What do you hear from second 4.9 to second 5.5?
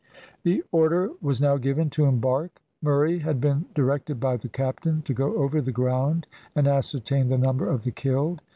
to go